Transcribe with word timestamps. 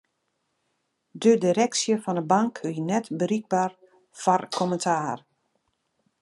De 1.21 1.31
direksje 1.43 1.95
fan 2.03 2.19
'e 2.21 2.25
bank 2.31 2.55
wie 2.67 2.83
net 2.89 3.05
berikber 3.19 3.71
foar 4.21 4.41
kommentaar. 4.57 5.19